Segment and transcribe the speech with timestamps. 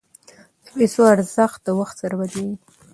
[0.63, 2.55] د پیسو ارزښت د وخت سره بدلیږي.